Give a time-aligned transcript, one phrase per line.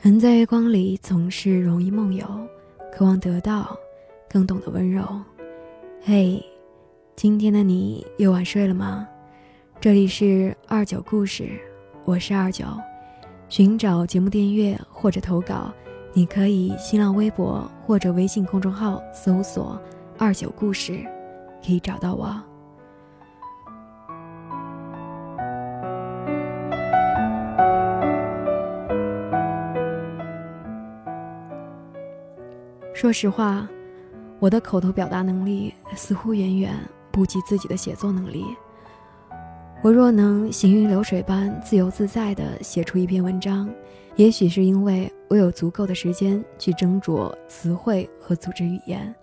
[0.00, 2.24] 人在月光里总是容易梦游，
[2.92, 3.76] 渴望得到
[4.30, 5.04] 更懂得温柔。
[6.00, 6.40] 嘿，
[7.16, 9.08] 今天的你又晚睡了吗？
[9.80, 11.50] 这里是二九故事，
[12.04, 12.64] 我是二九。
[13.48, 15.72] 寻找节目订阅或者投稿，
[16.12, 19.82] 你可以新浪微博或者微信公众号搜索
[20.16, 21.04] “二九故事”，
[21.66, 22.40] 可以找到我。
[33.00, 33.64] 说实话，
[34.40, 36.74] 我的口头表达能力似乎远远
[37.12, 38.44] 不及自己的写作能力。
[39.84, 43.70] 我若能行云流水般自由自在地写出一篇文章，
[44.16, 49.14] 也许是因为我有足够的时间去斟酌词汇和组织语言，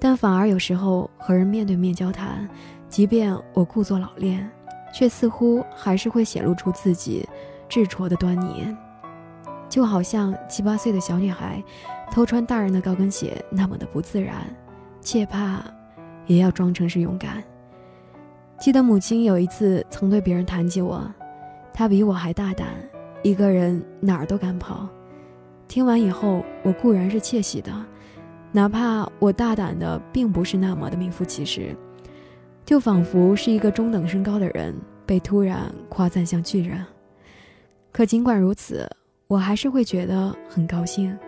[0.00, 2.48] 但反而有时候和人面对面交谈，
[2.88, 4.50] 即便我故作老练，
[4.90, 7.28] 却似乎还是会显露出自己
[7.68, 8.74] 稚拙的端倪，
[9.72, 11.64] 就好像七八岁的小女孩。
[12.10, 14.34] 偷穿大人的高跟鞋那么的不自然，
[15.00, 15.64] 切怕，
[16.26, 17.42] 也要装成是勇敢。
[18.60, 21.02] 记得母亲有一次曾对别人谈起我，
[21.72, 22.68] 她比我还大胆，
[23.22, 24.86] 一个人哪儿都敢跑。
[25.66, 27.72] 听完以后，我固然是窃喜的，
[28.52, 31.74] 哪怕我大胆的并不是那么的名副其实，
[32.62, 34.76] 就仿佛是一个中等身高的人
[35.06, 36.84] 被突然夸赞像巨人。
[37.90, 38.86] 可尽管如此，
[39.32, 41.18] 我还是会觉得很高兴。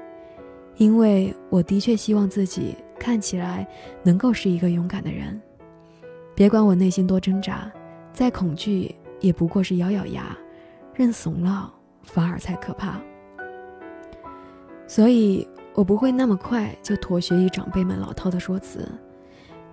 [0.76, 3.66] 因为我的确希望自己看起来
[4.02, 5.40] 能够是一个勇敢的人，
[6.34, 7.72] 别管我内心多挣扎，
[8.12, 10.36] 再恐惧也不过是咬咬牙，
[10.92, 13.00] 认怂了反而才可怕。
[14.86, 18.86] 所以我不会那么快就妥协于长辈们老套的说辞，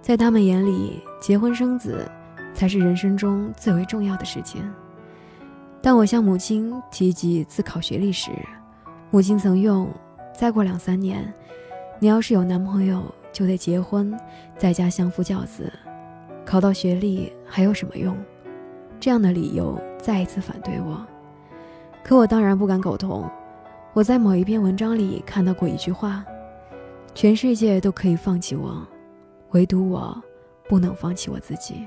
[0.01, 2.09] 在他们眼里，结婚生子
[2.53, 4.63] 才是人生中最为重要的事情。
[5.81, 8.31] 当我向母亲提及自考学历时，
[9.09, 9.89] 母亲曾用。
[10.33, 11.31] 再过两三年，
[11.99, 14.17] 你要是有男朋友，就得结婚，
[14.57, 15.71] 在家相夫教子，
[16.45, 18.15] 考到学历还有什么用？
[18.99, 21.05] 这样的理由再一次反对我。
[22.03, 23.29] 可我当然不敢苟同。
[23.93, 26.23] 我在某一篇文章里看到过一句话：
[27.13, 28.81] 全世界都可以放弃我，
[29.51, 30.19] 唯独我
[30.69, 31.85] 不能放弃我自己。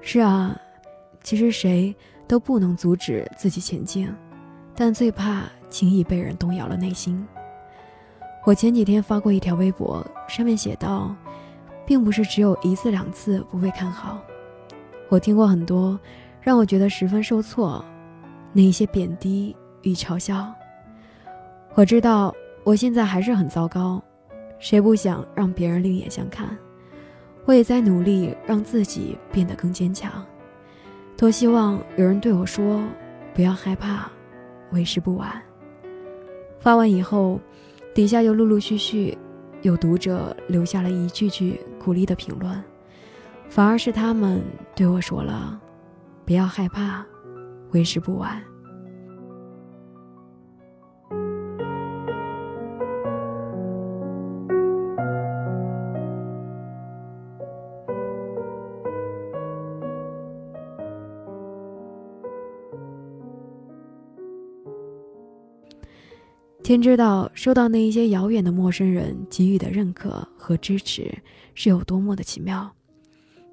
[0.00, 0.60] 是啊，
[1.26, 1.92] 其实谁
[2.28, 4.08] 都不能阻止自己前进，
[4.76, 7.26] 但最怕轻易被人动摇了内心。
[8.44, 11.12] 我前几天发过一条微博，上面写道
[11.84, 14.22] ：“并不是只有一次两次不被看好，
[15.08, 15.98] 我听过很多
[16.40, 17.84] 让我觉得十分受挫，
[18.52, 20.54] 那一些贬低与嘲笑。
[21.74, 22.32] 我知道
[22.62, 24.00] 我现在还是很糟糕，
[24.60, 26.56] 谁不想让别人另眼相看？
[27.46, 30.24] 我也在努力让自己变得更坚强。
[31.16, 32.82] 多希望有人对我说：
[33.34, 34.10] 不要害怕，
[34.72, 35.42] 为时不晚。”
[36.60, 37.40] 发完以后。
[37.94, 39.16] 底下又陆陆续续
[39.62, 42.62] 有读者留下了一句句鼓励的评论，
[43.48, 44.42] 反而是他们
[44.74, 45.58] 对我说了
[46.26, 47.02] ：“不要害怕，
[47.70, 48.38] 为时不晚。”
[66.66, 71.16] 天知道，收到那一些遥远的陌生人给予的认可和支持
[71.54, 72.68] 是有多么的奇妙。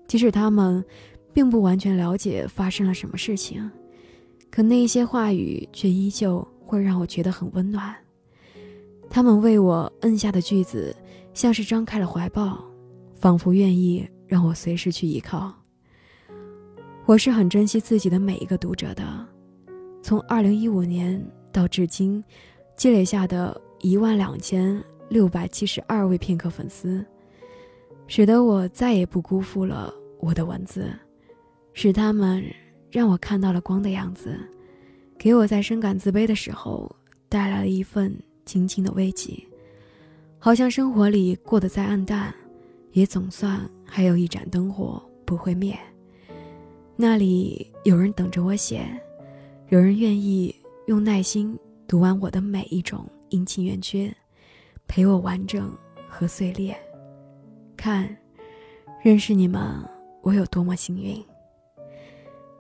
[0.08, 0.84] 即使他们
[1.32, 3.70] 并不完全了解发生了什么事情，
[4.50, 7.96] 可那一些话语却依旧会让我觉得很温暖。
[9.12, 10.96] 他们为我摁下的句子，
[11.36, 12.66] 像是张开了怀抱，
[13.14, 15.54] 仿佛愿意让我随时去依靠。
[17.06, 19.04] 我是很珍惜自己的每一个读者的，
[20.02, 22.24] 从二零一五年到至今。
[22.76, 27.06] 积累下的一万两千六百七十二位片刻粉丝，
[28.08, 30.92] 使得我再也不辜负了我的文字，
[31.74, 32.44] 使他们
[32.90, 34.38] 让我看到了光的样子，
[35.18, 36.94] 给我在深感自卑的时候
[37.30, 38.14] 带来了一份
[38.46, 39.34] 轻轻的慰藉。
[40.40, 42.34] 好像生活里过得再暗淡，
[42.92, 45.78] 也总算还有一盏灯火不会灭，
[46.98, 48.86] 那里有人等着我写，
[49.70, 50.54] 有人愿意
[50.88, 51.58] 用耐心。
[51.94, 54.12] 读完我的每一种阴晴圆缺，
[54.88, 55.72] 陪我完整
[56.10, 56.76] 和碎裂，
[57.78, 58.18] 看，
[59.04, 59.62] 认识你们，
[60.24, 61.24] 我有多么幸运。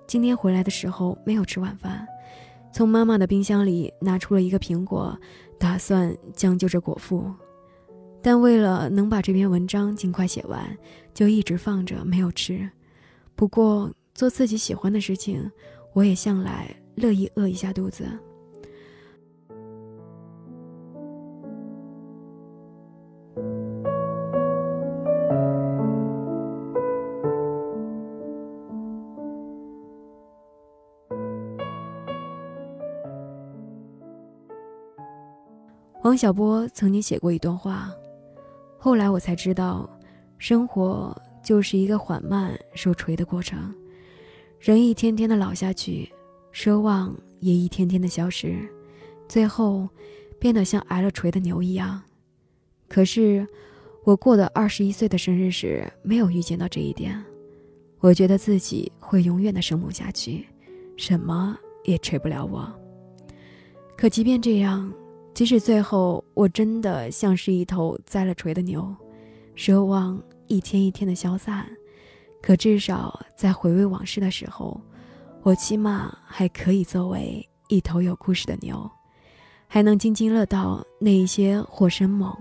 [0.06, 2.08] 今天回来的时候没有吃晚饭，
[2.72, 5.20] 从妈妈的冰箱里拿出了一个苹果，
[5.58, 7.26] 打算将就着果腹，
[8.22, 10.78] 但为了能把这篇文章尽快写完，
[11.12, 12.70] 就一直放着没有吃。
[13.34, 15.52] 不过做自己喜欢的事情，
[15.94, 18.06] 我也向来乐意饿一下肚子。
[36.04, 37.90] 王小波曾经写过一段话，
[38.78, 39.90] 后来我才知道，
[40.38, 43.74] 生活就是一个缓慢受锤的过程，
[44.60, 46.12] 人一天天的老下去，
[46.54, 48.68] 奢望也一天天的消失，
[49.30, 49.88] 最后
[50.38, 52.02] 变得像挨了锤的牛一样。
[52.90, 53.48] 可是，
[54.04, 57.24] 我过的二十一岁的生日时，没有预见到这一点，
[58.02, 60.46] 我觉得自己会永远的生猛下去，
[60.98, 62.70] 什么也锤不了我。
[63.96, 64.94] 可即便这样。
[65.34, 68.96] 即使最后我真的像是一头栽了锤的牛，
[69.56, 71.66] 奢望一天一天的消散，
[72.42, 74.80] 可至少在回味往事的时候，
[75.42, 78.90] 我起码还可以作为一头有故事的牛，
[79.68, 82.32] 还能津津乐道那一些或生猛，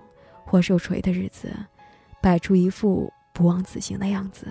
[0.44, 1.50] 或受锤的日子，
[2.20, 4.46] 摆出一副不忘此行的样子。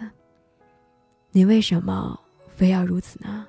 [1.31, 3.45] 你为什么非要如此呢？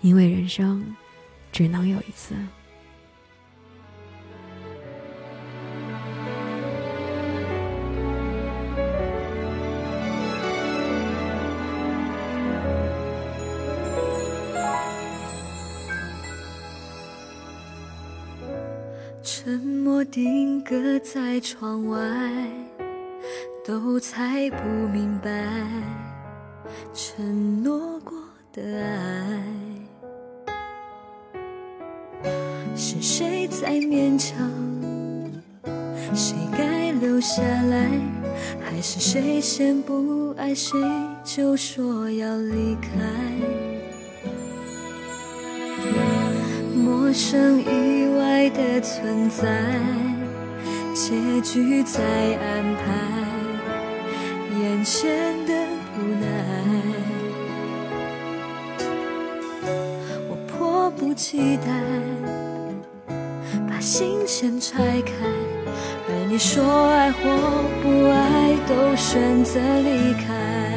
[0.00, 0.84] 因为人生
[1.52, 2.34] 只能有一次。
[19.36, 21.98] 沉默定格在窗外，
[23.66, 25.28] 都猜不明白，
[26.94, 28.16] 承诺过
[28.52, 29.42] 的爱，
[32.76, 34.48] 是谁在勉强？
[36.14, 37.90] 谁该留下来？
[38.64, 40.78] 还是谁先不爱谁
[41.24, 42.88] 就说要离开？
[46.72, 47.93] 陌生一
[48.44, 49.48] 爱的存在，
[50.92, 52.84] 结局在安排，
[54.60, 55.54] 眼前的
[55.96, 56.26] 无奈，
[60.28, 61.68] 我迫不及待
[63.66, 65.12] 把心先拆开，
[66.06, 67.22] 而你说爱或
[67.82, 70.73] 不爱，都选择离开。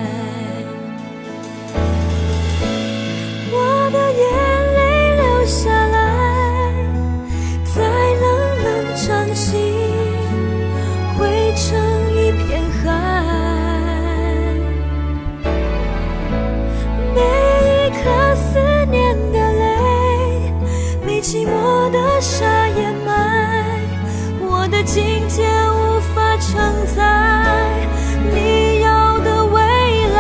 [24.98, 26.58] 今天无法承
[26.96, 27.88] 载
[28.34, 29.62] 你要的未
[30.08, 30.18] 来。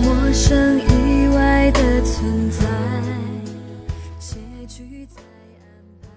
[0.00, 1.01] 陌生。
[1.62, 2.66] 爱的存在。
[4.18, 4.36] 结
[4.66, 6.08] 局在安排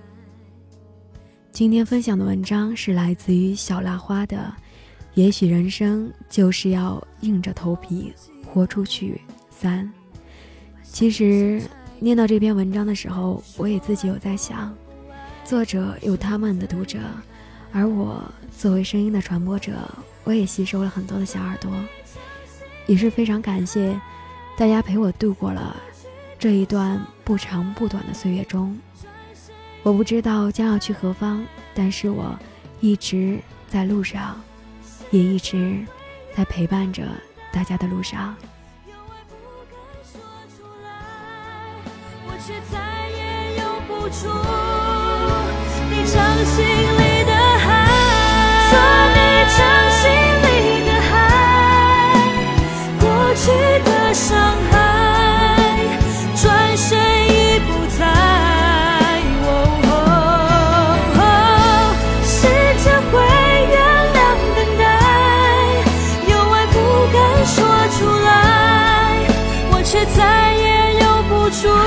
[1.52, 4.52] 今天分享的文章是来自于小辣花的，
[5.14, 8.12] 也许人生就是要硬着头皮
[8.44, 9.22] 活出去。
[9.52, 9.88] 三，
[10.82, 11.62] 其实
[12.00, 14.76] 念到这篇文章的时候，我也自己有在想，
[15.44, 16.98] 作者有他们的读者，
[17.72, 18.20] 而我
[18.58, 19.74] 作为声音的传播者，
[20.24, 21.72] 我也吸收了很多的小耳朵，
[22.88, 24.02] 也是非常感谢
[24.58, 25.76] 大家陪我度过了
[26.40, 28.80] 这一段不长不短的岁月中。
[29.84, 32.38] 我不知道将要去何方，但是我
[32.80, 34.42] 一直在路上，
[35.12, 35.84] 也一直
[36.36, 37.04] 在陪伴着
[37.52, 38.34] 大家的路上。
[42.28, 42.80] 我却再
[43.12, 44.28] 也有不出
[45.92, 46.64] 你掌心
[71.56, 71.85] 说。